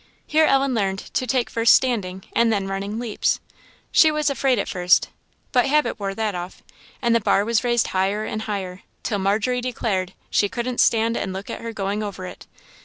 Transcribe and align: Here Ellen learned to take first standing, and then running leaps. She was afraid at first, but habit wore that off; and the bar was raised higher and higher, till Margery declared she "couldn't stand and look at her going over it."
Here 0.25 0.45
Ellen 0.45 0.73
learned 0.73 0.97
to 1.13 1.27
take 1.27 1.47
first 1.51 1.75
standing, 1.75 2.23
and 2.35 2.51
then 2.51 2.67
running 2.67 2.97
leaps. 2.97 3.39
She 3.91 4.09
was 4.09 4.31
afraid 4.31 4.57
at 4.57 4.67
first, 4.67 5.09
but 5.51 5.67
habit 5.67 5.99
wore 5.99 6.15
that 6.15 6.33
off; 6.33 6.63
and 7.03 7.13
the 7.13 7.19
bar 7.19 7.45
was 7.45 7.63
raised 7.63 7.89
higher 7.89 8.25
and 8.25 8.41
higher, 8.41 8.81
till 9.03 9.19
Margery 9.19 9.61
declared 9.61 10.13
she 10.31 10.49
"couldn't 10.49 10.79
stand 10.81 11.15
and 11.15 11.33
look 11.33 11.51
at 11.51 11.61
her 11.61 11.71
going 11.71 12.01
over 12.01 12.25
it." 12.25 12.47